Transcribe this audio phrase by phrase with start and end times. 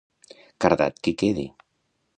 [0.65, 1.47] Cardat qui quedi.